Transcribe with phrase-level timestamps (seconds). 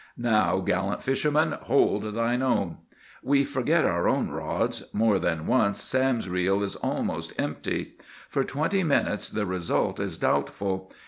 [0.17, 2.77] Now, gallant fisherman, hold thine own!
[3.21, 4.85] We forget our own rods.
[4.93, 7.99] More than once Sam's reel is almost empty.
[8.27, 10.91] For twenty minutes the result is doubtful.